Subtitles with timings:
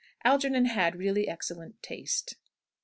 [0.25, 2.35] Algernon had really excellent taste.